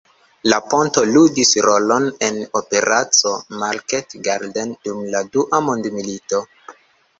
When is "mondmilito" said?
5.69-6.45